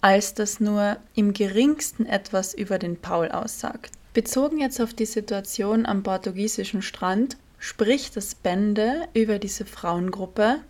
als 0.00 0.34
das 0.34 0.60
nur 0.60 0.96
im 1.14 1.32
geringsten 1.32 2.06
etwas 2.06 2.54
über 2.54 2.78
den 2.78 2.96
Paul 2.96 3.30
aussagt. 3.30 3.92
Bezogen 4.12 4.60
jetzt 4.60 4.80
auf 4.80 4.92
die 4.92 5.06
Situation 5.06 5.86
am 5.86 6.02
portugiesischen 6.02 6.82
Strand, 6.82 7.36
spricht 7.58 8.16
das 8.16 8.34
Bände 8.34 9.06
über 9.14 9.38
diese 9.38 9.66
Frauengruppe 9.66 10.60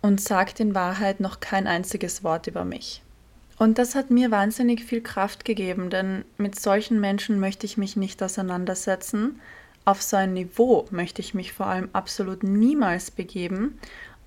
und 0.00 0.20
sagt 0.20 0.60
in 0.60 0.74
Wahrheit 0.74 1.20
noch 1.20 1.40
kein 1.40 1.66
einziges 1.66 2.22
Wort 2.22 2.46
über 2.46 2.64
mich. 2.64 3.02
Und 3.58 3.78
das 3.78 3.94
hat 3.94 4.10
mir 4.10 4.30
wahnsinnig 4.30 4.84
viel 4.84 5.00
Kraft 5.00 5.44
gegeben, 5.44 5.90
denn 5.90 6.24
mit 6.36 6.58
solchen 6.58 7.00
Menschen 7.00 7.40
möchte 7.40 7.66
ich 7.66 7.76
mich 7.76 7.96
nicht 7.96 8.22
auseinandersetzen. 8.22 9.40
Auf 9.84 10.00
so 10.00 10.16
ein 10.16 10.32
Niveau 10.32 10.86
möchte 10.90 11.20
ich 11.20 11.34
mich 11.34 11.52
vor 11.52 11.66
allem 11.66 11.88
absolut 11.92 12.42
niemals 12.42 13.10
begeben. 13.10 13.78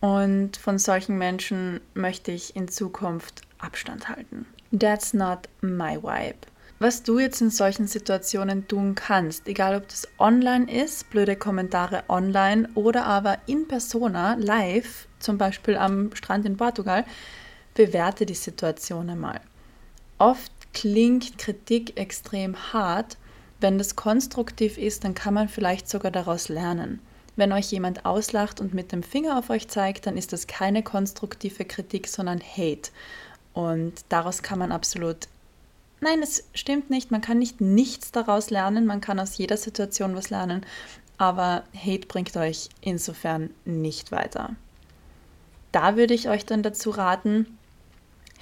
Und 0.02 0.58
von 0.58 0.80
solchen 0.80 1.18
Menschen 1.18 1.80
möchte 1.94 2.32
ich 2.32 2.56
in 2.56 2.68
Zukunft 2.68 3.44
Abstand 3.60 4.10
halten. 4.10 4.48
That's 4.78 5.14
not 5.14 5.48
my 5.62 5.98
vibe. 6.02 6.40
Was 6.80 7.04
du 7.04 7.20
jetzt 7.20 7.42
in 7.42 7.52
solchen 7.52 7.86
Situationen 7.86 8.68
tun 8.68 8.96
kannst, 8.96 9.48
egal 9.48 9.76
ob 9.76 9.88
das 9.88 10.08
online 10.18 10.66
ist, 10.72 11.12
blöde 11.12 11.36
Kommentare 11.36 12.04
online 12.08 12.68
oder 12.74 13.06
aber 13.06 13.38
in 13.46 13.68
persona, 13.68 14.34
live, 14.40 15.08
zum 15.20 15.38
Beispiel 15.38 15.78
am 15.78 16.10
Strand 16.16 16.48
in 16.48 16.58
Portugal, 16.58 17.06
bewerte 17.74 18.26
die 18.26 18.34
Situation 18.34 19.10
einmal. 19.10 19.42
Oft 20.18 20.52
klingt 20.74 21.38
Kritik 21.38 21.98
extrem 21.98 22.56
hart. 22.74 23.18
Wenn 23.60 23.78
das 23.78 23.96
konstruktiv 23.96 24.78
ist, 24.78 25.04
dann 25.04 25.14
kann 25.14 25.34
man 25.34 25.50
vielleicht 25.50 25.90
sogar 25.90 26.12
daraus 26.12 26.50
lernen. 26.50 27.00
Wenn 27.36 27.54
euch 27.54 27.72
jemand 27.72 28.06
auslacht 28.06 28.60
und 28.60 28.74
mit 28.74 28.92
dem 28.92 29.04
Finger 29.04 29.38
auf 29.38 29.50
euch 29.50 29.68
zeigt, 29.68 30.06
dann 30.06 30.18
ist 30.18 30.34
das 30.34 30.48
keine 30.48 30.84
konstruktive 30.84 31.66
Kritik, 31.66 32.08
sondern 32.08 32.40
Hate. 32.40 32.92
Und 33.54 33.94
daraus 34.10 34.44
kann 34.44 34.60
man 34.60 34.72
absolut. 34.72 35.28
Nein, 36.02 36.22
es 36.24 36.44
stimmt 36.54 36.90
nicht. 36.90 37.12
Man 37.12 37.22
kann 37.22 37.40
nicht 37.40 37.62
nichts 37.62 38.12
daraus 38.12 38.50
lernen. 38.50 38.86
Man 38.86 39.02
kann 39.02 39.20
aus 39.20 39.38
jeder 39.38 39.58
Situation 39.58 40.16
was 40.16 40.30
lernen. 40.30 40.66
Aber 41.18 41.64
Hate 41.76 42.08
bringt 42.08 42.36
euch 42.36 42.70
insofern 42.82 43.52
nicht 43.66 44.12
weiter. 44.12 44.56
Da 45.72 45.96
würde 45.96 46.14
ich 46.14 46.28
euch 46.28 46.46
dann 46.46 46.64
dazu 46.64 46.90
raten, 46.90 47.58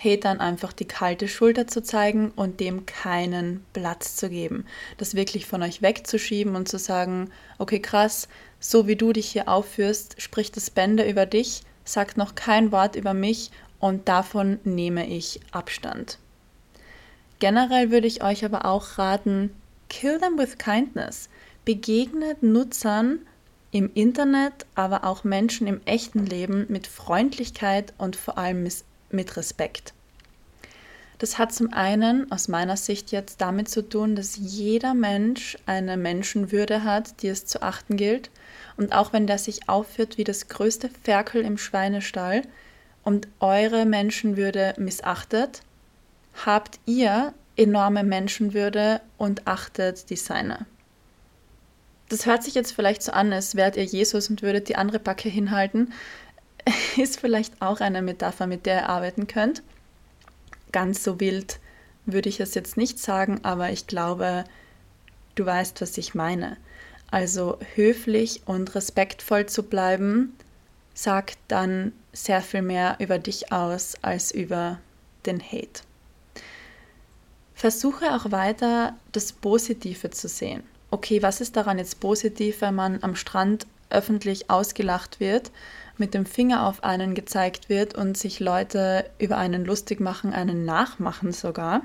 Hatern 0.01 0.39
einfach 0.39 0.72
die 0.72 0.86
kalte 0.86 1.27
Schulter 1.27 1.68
zu 1.68 1.84
zeigen 1.84 2.32
und 2.36 2.60
dem 2.60 2.86
keinen 2.86 3.65
Platz 3.74 4.15
zu 4.15 4.29
geben. 4.29 4.65
Das 4.98 5.15
wirklich 5.15 5.46
von 5.46 5.62
euch 5.62 5.82
wegzuschieben 5.82 6.56
und 6.56 6.70
zu 6.70 6.79
sagen, 6.79 7.29
okay, 7.58 7.79
krass, 7.79 8.27
so 8.60 8.88
wie 8.88 8.96
du 8.96 9.13
dich 9.13 9.29
hier 9.29 9.50
aufführst, 9.50 10.22
spricht 10.22 10.56
das 10.56 10.70
Bände 10.70 11.10
über 11.10 11.25
dich, 11.25 11.63
sagt 11.84 12.18
noch 12.18 12.36
kein 12.36 12.72
Wort 12.72 12.96
über 12.96 13.13
mich 13.13 13.51
und 13.79 14.08
davon 14.08 14.60
nehme 14.63 15.08
ich 15.08 15.39
Abstand. 15.51 16.18
Generell 17.39 17.91
würde 17.91 18.08
ich 18.08 18.24
euch 18.24 18.44
aber 18.44 18.65
auch 18.65 18.98
raten, 18.98 19.51
kill 19.88 20.20
them 20.20 20.38
with 20.38 20.58
kindness. 20.58 21.29
Begegnet 21.65 22.44
Nutzern 22.44 23.20
im 23.72 23.91
Internet, 23.94 24.65
aber 24.75 25.03
auch 25.03 25.24
Menschen 25.24 25.68
im 25.68 25.82
echten 25.86 26.25
Leben 26.25 26.65
mit 26.70 26.88
Freundlichkeit 26.88 27.94
und 27.98 28.15
vor 28.15 28.38
allem 28.38 28.63
mit 29.12 29.38
Respekt. 29.38 29.94
Das 31.20 31.38
hat 31.38 31.54
zum 31.54 31.74
einen 31.74 32.32
aus 32.32 32.48
meiner 32.48 32.78
Sicht 32.78 33.12
jetzt 33.12 33.42
damit 33.42 33.70
zu 33.70 33.82
tun, 33.88 34.16
dass 34.16 34.38
jeder 34.38 34.94
Mensch 34.94 35.58
eine 35.66 35.98
Menschenwürde 35.98 36.86
hat, 36.86 37.22
die 37.22 37.28
es 37.28 37.46
zu 37.46 37.62
achten 37.62 37.98
gilt. 37.98 38.30
Und 38.78 38.94
auch 38.94 39.12
wenn 39.12 39.28
der 39.28 39.38
sich 39.38 39.68
aufführt 39.68 40.18
wie 40.18 40.24
das 40.24 40.48
größte 40.48 40.89
Ferkel 41.04 41.44
im 41.44 41.58
Schweinestall 41.58 42.44
und 43.04 43.28
eure 43.42 43.86
Menschenwürde 43.86 44.74
missachtet, 44.78 45.62
habt 46.46 46.80
ihr 46.86 47.34
enorme 47.58 48.06
Menschenwürde 48.06 49.01
und 49.18 49.46
achtet 49.46 50.10
die 50.10 50.16
seine. 50.16 50.66
Das 52.08 52.25
hört 52.25 52.44
sich 52.44 52.56
jetzt 52.56 52.72
vielleicht 52.72 53.04
so 53.04 53.12
an, 53.12 53.34
als 53.34 53.56
wärt 53.56 53.75
ihr 53.75 53.84
Jesus 53.84 54.30
und 54.30 54.42
würdet 54.42 54.70
die 54.70 54.78
andere 54.78 55.00
Backe 55.00 55.28
hinhalten 55.28 55.92
ist 56.98 57.20
vielleicht 57.20 57.62
auch 57.62 57.80
eine 57.80 58.01
Metapher, 58.01 58.48
mit 58.48 58.66
der 58.66 58.82
ihr 58.82 58.89
arbeiten 58.89 59.28
könnt. 59.28 59.62
Ganz 60.72 61.04
so 61.04 61.20
wild 61.20 61.60
würde 62.06 62.30
ich 62.30 62.39
es 62.39 62.56
jetzt 62.56 62.78
nicht 62.78 63.00
sagen, 63.00 63.39
aber 63.44 63.70
ich 63.70 63.88
glaube, 63.88 64.44
du 65.36 65.46
weißt, 65.46 65.82
was 65.82 65.98
ich 65.98 66.16
meine. 66.16 66.58
Also 67.12 67.58
höflich 67.75 68.42
und 68.46 68.75
respektvoll 68.75 69.48
zu 69.48 69.63
bleiben, 69.63 70.36
sagt 70.94 71.38
dann 71.48 71.94
sehr 72.13 72.42
viel 72.42 72.62
mehr 72.62 72.98
über 73.00 73.20
dich 73.20 73.51
aus 73.51 73.96
als 74.01 74.32
über 74.32 74.80
den 75.25 75.42
Hate. 75.42 75.82
Versuche 77.54 78.16
auch 78.16 78.32
weiter 78.32 78.96
das 79.12 79.34
Positive 79.34 80.12
zu 80.12 80.28
sehen. 80.28 80.63
Okay, 80.92 81.22
was 81.22 81.42
ist 81.42 81.56
daran 81.56 81.78
jetzt 81.78 82.00
positiv, 82.00 82.62
wenn 82.62 82.75
man 82.75 83.04
am 83.04 83.16
Strand 83.16 83.68
öffentlich 83.89 84.50
ausgelacht 84.50 85.20
wird 85.20 85.51
mit 86.00 86.13
dem 86.13 86.25
Finger 86.25 86.65
auf 86.68 86.84
einen 86.84 87.13
gezeigt 87.13 87.70
wird 87.70 87.96
und 87.96 88.18
sich 88.18 88.39
Leute 88.39 89.10
über 89.20 89.38
einen 89.38 89.65
lustig 89.65 90.00
machen, 90.00 90.34
einen 90.34 90.65
nachmachen 90.65 91.32
sogar. 91.32 91.82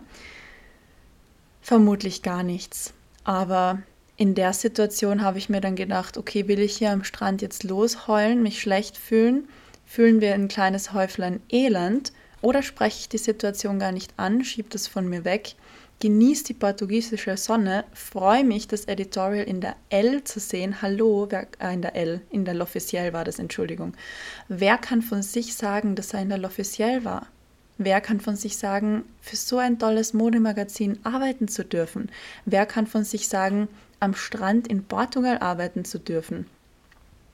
Vermutlich 1.61 2.23
gar 2.23 2.43
nichts. 2.43 2.95
Aber 3.25 3.83
in 4.17 4.35
der 4.35 4.53
Situation 4.53 5.23
habe 5.23 5.39
ich 5.39 5.49
mir 5.49 5.61
dann 5.61 5.77
gedacht, 5.77 6.17
okay, 6.17 6.47
will 6.47 6.61
ich 6.61 6.77
hier 6.77 6.93
am 6.93 7.05
Strand 7.05 7.43
jetzt 7.43 7.65
losheulen, 7.65 8.43
mich 8.43 8.61
schlecht 8.61 8.97
fühlen? 8.97 9.49
Fühlen 9.87 10.21
wir 10.21 10.35
ein 10.35 10.49
kleines 10.49 10.93
Häuflein 10.93 11.41
Elend? 11.51 12.13
Oder 12.45 12.63
spreche 12.63 13.01
ich 13.01 13.09
die 13.09 13.19
Situation 13.19 13.79
gar 13.79 13.91
nicht 13.91 14.15
an, 14.19 14.45
schiebe 14.45 14.69
das 14.69 14.87
von 14.87 15.09
mir 15.09 15.25
weg 15.25 15.57
genieße 16.01 16.45
die 16.45 16.55
portugiesische 16.55 17.37
Sonne, 17.37 17.85
freue 17.93 18.45
mich, 18.45 18.69
das 18.69 18.85
Editorial 18.87 19.47
in 19.47 19.61
der 19.61 19.77
L 19.91 20.25
zu 20.25 20.41
sehen. 20.41 20.83
Hallo, 20.83 21.29
wer, 21.31 21.47
äh, 21.59 21.73
in 21.73 21.83
der 21.83 21.97
L, 21.97 22.21
in 22.31 22.45
der 22.45 22.55
L'Officiel 22.55 23.13
war 23.13 23.25
das, 23.25 23.39
Entschuldigung. 23.39 23.95
Wer 24.49 24.77
kann 24.79 25.03
von 25.03 25.23
sich 25.23 25.55
sagen, 25.55 25.95
dass 25.95 26.13
er 26.13 26.23
in 26.23 26.29
der 26.29 26.39
L'Officiel 26.39 27.05
war? 27.05 27.27
Wer 27.79 28.01
kann 28.01 28.21
von 28.21 28.37
sich 28.37 28.57
sagen, 28.57 29.05
für 29.21 29.37
so 29.37 29.59
ein 29.59 29.79
tolles 29.79 30.13
Modemagazin 30.13 30.99
arbeiten 31.05 31.49
zu 31.49 31.65
dürfen? 31.65 32.11
Wer 32.45 32.67
kann 32.67 32.87
von 32.87 33.05
sich 33.05 33.29
sagen, 33.29 33.69
am 33.99 34.15
Strand 34.15 34.69
in 34.69 34.85
Portugal 34.85 35.39
arbeiten 35.39 35.85
zu 35.85 35.99
dürfen? 35.99 36.47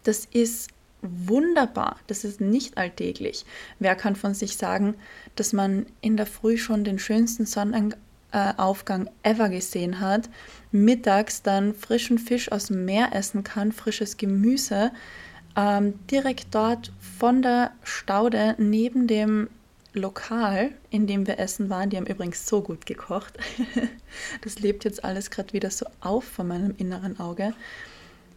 Das 0.05 0.26
ist 0.26 0.71
wunderbar, 1.02 1.97
das 2.07 2.25
ist 2.25 2.40
nicht 2.40 2.76
alltäglich. 2.76 3.45
Wer 3.78 3.95
kann 3.95 4.16
von 4.16 4.35
sich 4.35 4.57
sagen, 4.57 4.95
dass 5.37 5.52
man 5.52 5.87
in 6.00 6.16
der 6.16 6.26
Früh 6.26 6.57
schon 6.59 6.85
den 6.85 6.99
schönsten 6.99 7.47
Sonnen 7.47 7.95
äh, 8.33 8.52
ever 9.23 9.49
gesehen 9.49 10.00
hat, 10.00 10.28
mittags 10.73 11.42
dann 11.42 11.75
frischen 11.75 12.19
Fisch 12.19 12.52
aus 12.52 12.66
dem 12.66 12.85
Meer 12.85 13.11
essen 13.12 13.45
kann, 13.45 13.73
frisches 13.73 14.16
Gemüse, 14.16 14.92
ähm, 15.57 15.95
direkt 16.11 16.54
dort 16.54 16.92
von 17.19 17.42
der 17.42 17.73
Staude 17.83 18.54
neben 18.59 19.07
dem 19.07 19.49
Lokal, 19.92 20.71
in 20.90 21.09
dem 21.09 21.26
wir 21.26 21.40
essen 21.40 21.69
waren, 21.69 21.90
die 21.90 21.97
haben 21.97 22.07
übrigens 22.07 22.47
so 22.47 22.62
gut 22.62 22.87
gekocht. 22.87 23.38
das 24.42 24.61
lebt 24.61 24.85
jetzt 24.85 25.02
alles 25.02 25.30
gerade 25.30 25.52
wieder 25.52 25.71
so 25.71 25.87
auf 26.00 26.25
vor 26.25 26.45
meinem 26.45 26.75
inneren 26.76 27.19
Auge. 27.19 27.54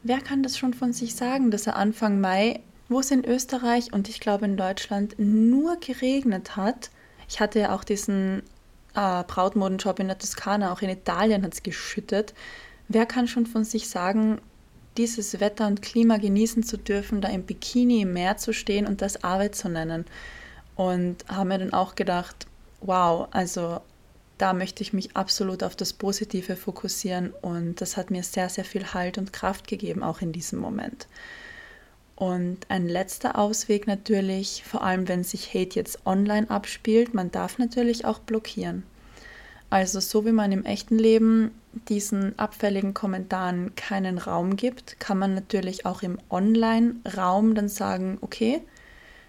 Wer 0.04 0.20
kann 0.20 0.44
das 0.44 0.58
schon 0.58 0.74
von 0.74 0.92
sich 0.92 1.16
sagen, 1.16 1.50
dass 1.50 1.66
er 1.66 1.78
Anfang 1.78 2.20
Mai, 2.20 2.60
wo 2.90 3.00
es 3.00 3.10
in 3.10 3.24
Österreich 3.24 3.94
und 3.94 4.10
ich 4.10 4.20
glaube 4.20 4.44
in 4.44 4.58
Deutschland 4.58 5.16
nur 5.18 5.78
geregnet 5.78 6.58
hat, 6.58 6.90
ich 7.30 7.40
hatte 7.40 7.60
ja 7.60 7.74
auch 7.74 7.86
diesen 7.86 8.44
äh, 8.96 9.24
Brautmodenjob 9.24 10.00
in 10.00 10.08
der 10.08 10.18
Toskana, 10.18 10.74
auch 10.74 10.82
in 10.82 10.90
Italien 10.90 11.44
hat 11.44 11.54
es 11.54 11.64
geschüttet. 11.64 12.34
Wer 12.90 13.06
kann 13.06 13.30
schon 13.30 13.46
von 13.46 13.64
sich 13.64 13.90
sagen, 13.90 14.40
dieses 14.98 15.40
Wetter 15.40 15.68
und 15.68 15.82
Klima 15.82 16.18
genießen 16.18 16.64
zu 16.64 16.78
dürfen, 16.78 17.22
da 17.22 17.30
im 17.30 17.44
Bikini 17.44 18.02
im 18.02 18.14
Meer 18.14 18.36
zu 18.36 18.54
stehen 18.54 18.86
und 18.86 19.02
das 19.02 19.24
Arbeit 19.24 19.56
zu 19.56 19.70
nennen? 19.70 20.06
Und 20.76 21.26
haben 21.30 21.48
mir 21.48 21.60
dann 21.60 21.74
auch 21.74 21.96
gedacht, 21.96 22.46
wow, 22.82 23.28
also 23.32 23.80
da 24.38 24.54
möchte 24.54 24.84
ich 24.84 24.94
mich 24.94 25.16
absolut 25.16 25.64
auf 25.64 25.76
das 25.76 25.94
Positive 25.94 26.56
fokussieren 26.56 27.32
und 27.42 27.82
das 27.82 27.98
hat 27.98 28.12
mir 28.12 28.24
sehr, 28.24 28.50
sehr 28.50 28.66
viel 28.66 28.94
Halt 28.94 29.18
und 29.18 29.34
Kraft 29.34 29.68
gegeben, 29.68 30.04
auch 30.04 30.22
in 30.22 30.32
diesem 30.32 30.60
Moment. 30.60 31.08
Und 32.16 32.60
ein 32.70 32.88
letzter 32.88 33.38
Ausweg 33.38 33.88
natürlich, 33.88 34.64
vor 34.64 34.84
allem 34.84 35.08
wenn 35.08 35.24
sich 35.24 35.54
Hate 35.54 35.76
jetzt 35.76 36.06
online 36.06 36.50
abspielt, 36.50 37.14
man 37.14 37.32
darf 37.32 37.58
natürlich 37.58 38.06
auch 38.06 38.20
blockieren. 38.20 38.84
Also 39.70 40.00
so 40.00 40.24
wie 40.26 40.32
man 40.32 40.52
im 40.52 40.66
echten 40.66 41.00
Leben 41.00 41.52
diesen 41.90 42.38
abfälligen 42.38 42.94
Kommentaren 42.94 43.74
keinen 43.76 44.20
Raum 44.20 44.56
gibt, 44.56 45.00
kann 45.00 45.18
man 45.18 45.34
natürlich 45.34 45.88
auch 45.88 46.04
im 46.04 46.20
Online-Raum 46.30 47.56
dann 47.56 47.70
sagen, 47.70 48.20
okay, 48.22 48.62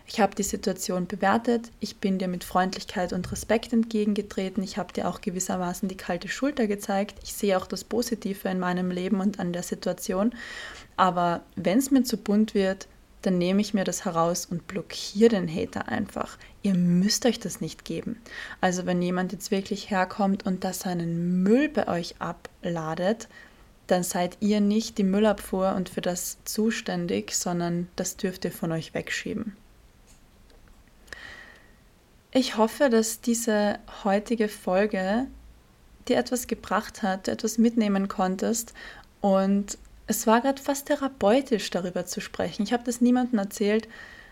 ich 0.06 0.20
habe 0.20 0.34
die 0.34 0.42
Situation 0.42 1.06
bewertet, 1.06 1.70
ich 1.80 1.96
bin 1.96 2.18
dir 2.18 2.28
mit 2.28 2.44
Freundlichkeit 2.44 3.12
und 3.12 3.30
Respekt 3.32 3.72
entgegengetreten, 3.72 4.62
ich 4.62 4.76
habe 4.76 4.92
dir 4.92 5.08
auch 5.08 5.20
gewissermaßen 5.20 5.88
die 5.88 5.96
kalte 5.96 6.28
Schulter 6.28 6.66
gezeigt, 6.66 7.16
ich 7.22 7.32
sehe 7.32 7.56
auch 7.56 7.66
das 7.66 7.84
Positive 7.84 8.48
in 8.48 8.58
meinem 8.58 8.90
Leben 8.90 9.20
und 9.20 9.40
an 9.40 9.52
der 9.52 9.62
Situation, 9.62 10.34
aber 10.96 11.42
wenn 11.56 11.78
es 11.78 11.90
mir 11.90 12.02
zu 12.02 12.18
bunt 12.18 12.54
wird, 12.54 12.86
dann 13.22 13.38
nehme 13.38 13.62
ich 13.62 13.72
mir 13.72 13.84
das 13.84 14.04
heraus 14.04 14.44
und 14.44 14.66
blockiere 14.66 15.30
den 15.30 15.48
Hater 15.48 15.88
einfach. 15.88 16.36
Ihr 16.62 16.74
müsst 16.74 17.24
euch 17.24 17.40
das 17.40 17.62
nicht 17.62 17.86
geben. 17.86 18.20
Also 18.60 18.84
wenn 18.84 19.00
jemand 19.00 19.32
jetzt 19.32 19.50
wirklich 19.50 19.90
herkommt 19.90 20.44
und 20.44 20.62
da 20.62 20.74
seinen 20.74 21.42
Müll 21.42 21.70
bei 21.70 21.88
euch 21.88 22.16
abladet, 22.18 23.28
dann 23.86 24.02
seid 24.02 24.36
ihr 24.40 24.60
nicht 24.60 24.98
die 24.98 25.04
Müllabfuhr 25.04 25.74
und 25.74 25.88
für 25.88 26.00
das 26.00 26.38
zuständig, 26.44 27.32
sondern 27.32 27.88
das 27.96 28.16
dürft 28.16 28.44
ihr 28.44 28.52
von 28.52 28.72
euch 28.72 28.92
wegschieben. 28.94 29.56
Ich 32.36 32.56
hoffe, 32.56 32.90
dass 32.90 33.20
diese 33.20 33.78
heutige 34.02 34.48
Folge 34.48 35.28
dir 36.08 36.18
etwas 36.18 36.48
gebracht 36.48 37.04
hat, 37.04 37.28
etwas 37.28 37.58
mitnehmen 37.58 38.08
konntest 38.08 38.74
und 39.20 39.78
es 40.08 40.26
war 40.26 40.40
gerade 40.40 40.60
fast 40.60 40.86
therapeutisch, 40.86 41.70
darüber 41.70 42.06
zu 42.06 42.20
sprechen. 42.20 42.64
Ich 42.64 42.72
habe 42.72 42.82
das 42.82 43.00
niemandem 43.00 43.38
erzählt, 43.38 43.88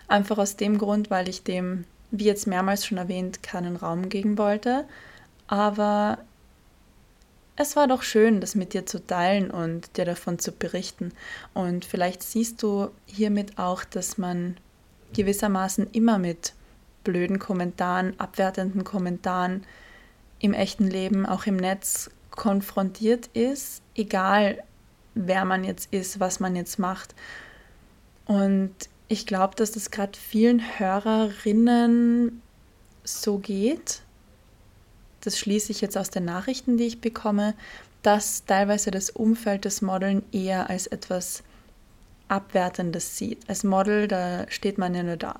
einfach 0.09 0.39
aus 0.39 0.57
dem 0.57 0.79
Grund, 0.79 1.11
weil 1.11 1.29
ich 1.29 1.45
dem, 1.45 1.85
wie 2.11 2.25
jetzt 2.25 2.49
mehrmals 2.49 2.85
schon 2.85 2.99
erwähnt, 2.99 3.45
keinen 3.45 3.77
Raum 3.77 4.09
geben 4.09 4.37
wollte. 4.37 4.85
Aber 5.47 6.19
es 7.55 7.77
war 7.77 7.87
doch 7.87 8.03
schön, 8.03 8.41
das 8.41 8.57
mit 8.57 8.75
dir 8.75 8.85
zu 8.85 9.07
teilen 9.07 9.53
und 9.53 9.97
dir 9.97 10.07
davon 10.07 10.41
zu 10.41 10.51
berichten. 10.51 11.13
Und 11.55 11.85
vielleicht 11.85 12.25
siehst 12.25 12.65
du 12.65 12.91
hiermit 13.07 13.59
auch, 13.59 13.85
dass 13.85 14.19
man 14.19 14.57
gewissermaßen 15.15 15.89
immer 15.93 16.19
mit 16.19 16.53
blöden 17.05 17.39
Kommentaren, 17.39 18.19
abwertenden 18.19 18.85
Kommentaren 18.85 19.65
im 20.39 20.53
echten 20.53 20.89
Leben, 20.89 21.27
auch 21.27 21.47
im 21.47 21.57
Netz 21.57 22.11
konfrontiert 22.31 23.29
ist, 23.29 23.83
egal 23.95 24.63
wer 25.15 25.45
man 25.45 25.65
jetzt 25.65 25.93
ist, 25.93 26.21
was 26.21 26.41
man 26.41 26.57
jetzt 26.57 26.79
macht. 26.79 27.15
Und 28.27 28.75
ich 29.09 29.27
glaube, 29.27 29.55
dass 29.57 29.73
das 29.73 29.91
gerade 29.91 30.19
vielen 30.19 30.61
Hörerinnen 30.79 32.41
so 33.05 33.39
geht. 33.39 34.03
Das 35.21 35.39
schließe 35.39 35.71
ich 35.71 35.81
jetzt 35.81 35.99
aus 35.99 36.11
den 36.11 36.25
Nachrichten, 36.25 36.77
die 36.77 36.87
ich 36.87 37.01
bekomme, 37.01 37.55
dass 38.03 38.45
teilweise 38.47 38.91
das 38.91 39.11
Umfeld 39.11 39.65
des 39.65 39.83
Modeln 39.83 40.23
eher 40.33 40.71
als 40.71 40.87
etwas 40.87 41.43
Abwertendes 42.29 43.19
sieht. 43.19 43.49
Als 43.49 43.63
Model, 43.63 44.09
da 44.09 44.47
steht 44.49 44.79
man 44.79 44.95
ja 44.95 45.03
nur 45.03 45.17
da. 45.17 45.37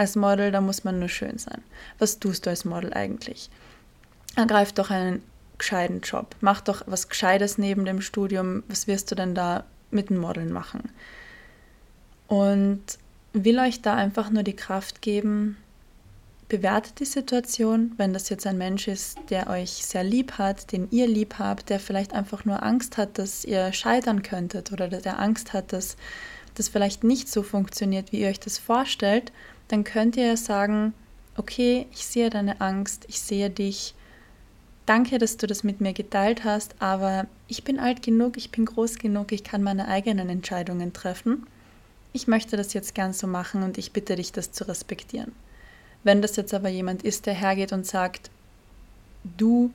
Als 0.00 0.16
Model, 0.16 0.50
da 0.50 0.62
muss 0.62 0.82
man 0.82 0.98
nur 0.98 1.10
schön 1.10 1.36
sein. 1.36 1.60
Was 1.98 2.18
tust 2.18 2.46
du 2.46 2.48
als 2.48 2.64
Model 2.64 2.94
eigentlich? 2.94 3.50
Ergreif 4.34 4.72
doch 4.72 4.88
einen 4.88 5.20
gescheiten 5.58 6.00
Job. 6.00 6.34
Mach 6.40 6.62
doch 6.62 6.84
was 6.86 7.10
Gescheites 7.10 7.58
neben 7.58 7.84
dem 7.84 8.00
Studium. 8.00 8.62
Was 8.66 8.86
wirst 8.86 9.10
du 9.10 9.14
denn 9.14 9.34
da 9.34 9.64
mit 9.90 10.08
dem 10.08 10.16
Modeln 10.16 10.52
machen? 10.52 10.90
Und 12.28 12.80
will 13.34 13.58
euch 13.58 13.82
da 13.82 13.94
einfach 13.94 14.30
nur 14.30 14.42
die 14.42 14.56
Kraft 14.56 15.02
geben, 15.02 15.58
bewertet 16.48 16.98
die 17.00 17.04
Situation, 17.04 17.92
wenn 17.98 18.14
das 18.14 18.30
jetzt 18.30 18.46
ein 18.46 18.56
Mensch 18.56 18.88
ist, 18.88 19.18
der 19.28 19.50
euch 19.50 19.84
sehr 19.84 20.02
lieb 20.02 20.38
hat, 20.38 20.72
den 20.72 20.88
ihr 20.90 21.08
lieb 21.08 21.34
habt, 21.38 21.68
der 21.68 21.78
vielleicht 21.78 22.14
einfach 22.14 22.46
nur 22.46 22.62
Angst 22.62 22.96
hat, 22.96 23.18
dass 23.18 23.44
ihr 23.44 23.70
scheitern 23.74 24.22
könntet 24.22 24.72
oder 24.72 24.88
der 24.88 25.18
Angst 25.18 25.52
hat, 25.52 25.74
dass 25.74 25.98
das 26.54 26.70
vielleicht 26.70 27.04
nicht 27.04 27.28
so 27.28 27.42
funktioniert, 27.42 28.12
wie 28.12 28.20
ihr 28.20 28.28
euch 28.28 28.40
das 28.40 28.56
vorstellt, 28.56 29.30
dann 29.72 29.84
könnt 29.84 30.16
ihr 30.16 30.36
sagen, 30.36 30.94
okay, 31.36 31.86
ich 31.92 32.06
sehe 32.06 32.30
deine 32.30 32.60
Angst, 32.60 33.04
ich 33.08 33.20
sehe 33.20 33.50
dich, 33.50 33.94
Danke, 34.90 35.18
dass 35.18 35.36
du 35.36 35.46
das 35.46 35.62
mit 35.62 35.80
mir 35.80 35.92
geteilt 35.92 36.42
hast, 36.42 36.74
aber 36.80 37.26
ich 37.46 37.62
bin 37.62 37.78
alt 37.78 38.02
genug, 38.02 38.36
ich 38.36 38.50
bin 38.50 38.64
groß 38.64 38.98
genug, 38.98 39.30
ich 39.30 39.44
kann 39.44 39.62
meine 39.62 39.86
eigenen 39.86 40.28
Entscheidungen 40.28 40.92
treffen. 40.92 41.46
Ich 42.12 42.26
möchte 42.26 42.56
das 42.56 42.72
jetzt 42.72 42.96
gern 42.96 43.12
so 43.12 43.28
machen 43.28 43.62
und 43.62 43.78
ich 43.78 43.92
bitte 43.92 44.16
dich, 44.16 44.32
das 44.32 44.50
zu 44.50 44.66
respektieren. 44.66 45.30
Wenn 46.02 46.22
das 46.22 46.34
jetzt 46.34 46.52
aber 46.54 46.70
jemand 46.70 47.04
ist, 47.04 47.26
der 47.26 47.34
hergeht 47.34 47.72
und 47.72 47.86
sagt, 47.86 48.30
du 49.36 49.70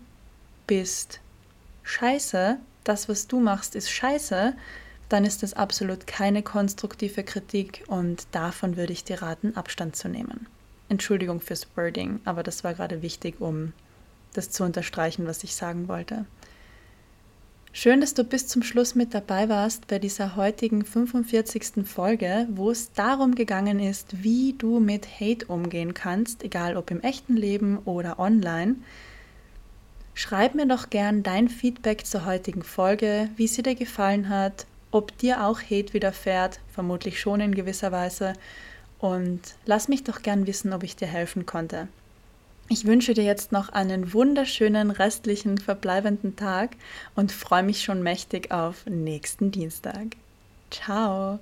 bist 0.68 1.22
scheiße, 1.84 2.58
das, 2.84 3.08
was 3.08 3.28
du 3.28 3.40
machst, 3.40 3.76
ist 3.76 3.90
scheiße, 3.90 4.54
dann 5.10 5.26
ist 5.26 5.44
das 5.44 5.54
absolut 5.54 6.08
keine 6.08 6.44
konstruktive 6.44 7.24
Kritik 7.24 7.84
und 7.88 8.28
davon 8.32 8.78
würde 8.78 8.94
ich 8.94 9.04
dir 9.04 9.22
raten, 9.22 9.56
Abstand 9.56 9.96
zu 9.96 10.10
nehmen. 10.10 10.48
Entschuldigung 10.90 11.42
fürs 11.42 11.68
Wording, 11.76 12.20
aber 12.26 12.44
das 12.44 12.64
war 12.64 12.74
gerade 12.74 13.02
wichtig, 13.02 13.42
um 13.42 13.74
das 14.34 14.52
zu 14.52 14.64
unterstreichen, 14.64 15.26
was 15.28 15.44
ich 15.44 15.56
sagen 15.56 15.88
wollte. 15.88 16.26
Schön, 17.78 18.00
dass 18.00 18.14
du 18.14 18.24
bis 18.24 18.48
zum 18.48 18.64
Schluss 18.64 18.96
mit 18.96 19.14
dabei 19.14 19.50
warst 19.50 19.88
bei 19.88 20.00
dieser 20.00 20.38
heutigen 20.38 20.86
45. 20.86 21.86
Folge, 21.86 22.48
wo 22.50 22.72
es 22.72 22.94
darum 22.94 23.36
gegangen 23.36 23.82
ist, 23.82 24.24
wie 24.24 24.54
du 24.54 24.80
mit 24.80 25.20
Hate 25.20 25.46
umgehen 25.48 25.94
kannst, 25.94 26.42
egal 26.44 26.78
ob 26.78 26.90
im 26.90 27.02
echten 27.02 27.36
Leben 27.36 27.80
oder 27.80 28.18
online. 28.18 28.76
Schreib 30.14 30.56
mir 30.56 30.66
doch 30.68 30.90
gern 30.90 31.22
dein 31.22 31.50
Feedback 31.50 32.06
zur 32.06 32.24
heutigen 32.24 32.64
Folge, 32.64 33.30
wie 33.36 33.48
sie 33.48 33.62
dir 33.62 33.76
gefallen 33.76 34.30
hat, 34.30 34.66
ob 34.96 35.18
dir 35.18 35.44
auch 35.44 35.60
Hate 35.60 35.94
widerfährt, 35.94 36.62
vermutlich 36.72 37.20
schon 37.20 37.42
in 37.42 37.54
gewisser 37.54 37.92
Weise. 37.92 38.32
Und 38.98 39.42
lass 39.66 39.90
mich 39.90 40.06
doch 40.06 40.22
gern 40.22 40.48
wissen, 40.48 40.72
ob 40.72 40.84
ich 40.84 40.96
dir 40.96 41.08
helfen 41.08 41.46
konnte. 41.46 41.90
Ich 42.70 42.86
wünsche 42.86 43.14
dir 43.14 43.26
jetzt 43.26 43.52
noch 43.52 43.68
einen 43.70 44.14
wunderschönen 44.14 44.92
restlichen 44.92 45.58
verbleibenden 45.58 46.38
Tag 46.38 46.78
und 47.14 47.34
freue 47.34 47.64
mich 47.64 47.84
schon 47.84 48.04
mächtig 48.04 48.52
auf 48.52 48.86
nächsten 48.86 49.52
Dienstag. 49.52 50.16
Ciao! 50.72 51.40